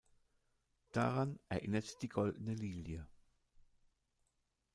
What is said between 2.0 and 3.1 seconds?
die goldene Lilie.